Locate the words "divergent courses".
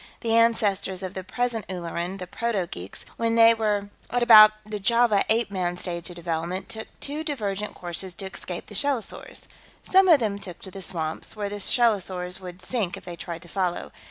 7.23-8.15